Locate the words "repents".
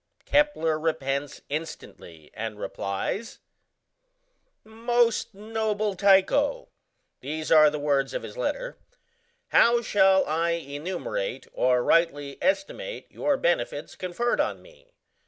0.79-1.41